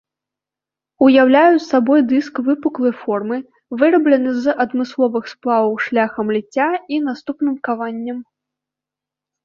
Уяўляюць 1.07 1.65
сабой 1.73 2.01
дыск 2.13 2.41
выпуклай 2.47 2.93
формы, 3.03 3.37
выраблены 3.83 4.29
з 4.41 4.57
адмысловых 4.67 5.31
сплаваў 5.35 5.81
шляхам 5.87 6.27
ліцця 6.41 6.69
і 6.75 6.95
наступным 7.09 7.55
каваннем. 7.73 8.17